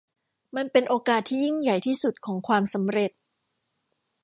[0.55, 3.11] มันเป็นโอกาสที่ยิ่งใหญ่ที่สุดของความสำเร็จ